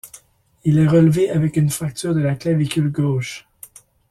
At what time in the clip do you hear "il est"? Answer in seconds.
0.63-0.87